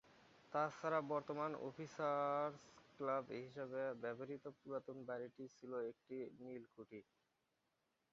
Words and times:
তাছাড়া 0.53 0.99
বর্তমানে 1.11 1.55
officers 1.67 2.59
club 2.95 3.25
হিসেবে 3.39 3.81
ব্যবহৃত 4.03 4.45
পুরাতন 4.57 4.97
বাড়িটি 5.09 5.43
ছিল 5.55 5.71
একটি 5.91 6.15
নীলকুঠি। 6.39 7.01